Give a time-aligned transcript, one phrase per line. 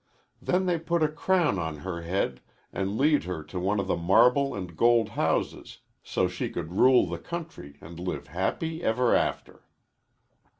[0.41, 2.41] Then they put a crown on her head
[2.73, 7.05] and lead her to one of the marble and gold houses, so she could rule
[7.05, 9.61] the country and live happy ever after."